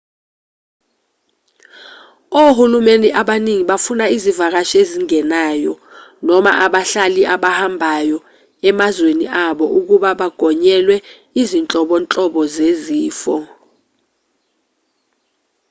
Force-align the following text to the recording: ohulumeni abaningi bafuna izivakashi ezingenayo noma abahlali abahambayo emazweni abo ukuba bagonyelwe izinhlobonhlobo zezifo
ohulumeni 2.43 3.09
abaningi 3.21 3.63
bafuna 3.71 4.05
izivakashi 4.15 4.75
ezingenayo 4.83 5.73
noma 6.27 6.51
abahlali 6.65 7.21
abahambayo 7.35 8.17
emazweni 8.69 9.25
abo 9.45 9.65
ukuba 9.79 10.09
bagonyelwe 10.19 10.95
izinhlobonhlobo 11.41 12.41
zezifo 12.55 13.35